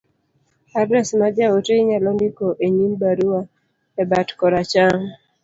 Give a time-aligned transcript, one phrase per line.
[0.79, 3.51] adres ma jaote inyalo ndiko e nyim baruano,
[4.01, 4.97] e bat koracham,